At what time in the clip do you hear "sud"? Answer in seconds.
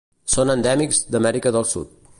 1.75-1.99